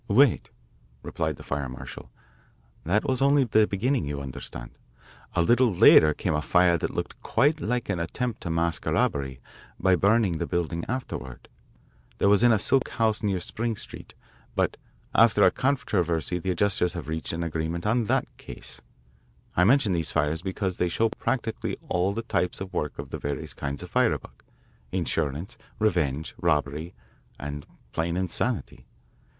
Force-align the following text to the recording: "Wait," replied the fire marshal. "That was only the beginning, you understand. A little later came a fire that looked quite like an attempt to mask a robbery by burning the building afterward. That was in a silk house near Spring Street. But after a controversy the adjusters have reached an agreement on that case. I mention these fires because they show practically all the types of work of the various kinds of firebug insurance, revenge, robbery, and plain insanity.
"Wait," 0.07 0.49
replied 1.03 1.35
the 1.35 1.43
fire 1.43 1.69
marshal. 1.69 2.09
"That 2.85 3.03
was 3.05 3.21
only 3.21 3.43
the 3.43 3.67
beginning, 3.67 4.05
you 4.05 4.19
understand. 4.19 4.71
A 5.35 5.43
little 5.43 5.71
later 5.71 6.11
came 6.15 6.33
a 6.33 6.41
fire 6.41 6.75
that 6.79 6.89
looked 6.95 7.21
quite 7.21 7.61
like 7.61 7.87
an 7.87 7.99
attempt 7.99 8.41
to 8.41 8.49
mask 8.49 8.87
a 8.87 8.93
robbery 8.93 9.41
by 9.79 9.95
burning 9.95 10.39
the 10.39 10.47
building 10.47 10.83
afterward. 10.87 11.47
That 12.17 12.29
was 12.29 12.41
in 12.41 12.51
a 12.51 12.57
silk 12.57 12.89
house 12.89 13.21
near 13.21 13.39
Spring 13.39 13.75
Street. 13.75 14.15
But 14.55 14.75
after 15.13 15.43
a 15.43 15.51
controversy 15.51 16.39
the 16.39 16.49
adjusters 16.49 16.93
have 16.93 17.07
reached 17.07 17.31
an 17.31 17.43
agreement 17.43 17.85
on 17.85 18.05
that 18.05 18.25
case. 18.37 18.81
I 19.55 19.65
mention 19.65 19.93
these 19.93 20.11
fires 20.11 20.41
because 20.41 20.77
they 20.77 20.89
show 20.89 21.09
practically 21.09 21.77
all 21.89 22.11
the 22.11 22.23
types 22.23 22.59
of 22.59 22.73
work 22.73 22.97
of 22.97 23.11
the 23.11 23.19
various 23.19 23.53
kinds 23.53 23.83
of 23.83 23.91
firebug 23.91 24.43
insurance, 24.91 25.59
revenge, 25.77 26.33
robbery, 26.39 26.95
and 27.39 27.67
plain 27.91 28.17
insanity. 28.17 28.87